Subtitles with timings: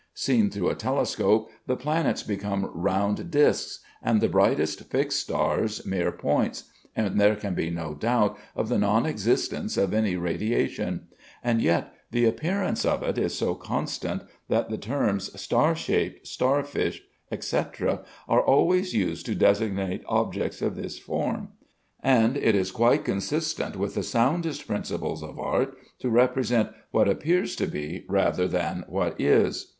[0.15, 6.11] Seen through a telescope the planets become round disks, and the brightest fixed stars mere
[6.11, 6.63] points,
[6.95, 11.07] and there can be no doubt of the non existence of any radiation;
[11.43, 16.63] and yet the appearance of it is so constant that the terms "star shaped," "star
[16.63, 21.49] fish," etc., are always used to designate objects of this form;
[22.01, 27.55] and it is quite consistent with the soundest principles of art to represent what appears
[27.55, 29.67] to be, rather than what is.